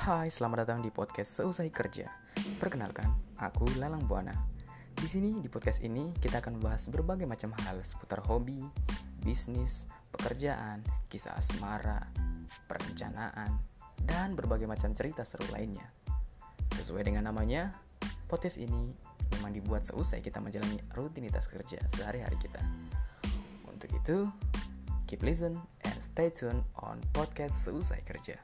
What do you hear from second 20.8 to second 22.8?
rutinitas kerja sehari-hari kita.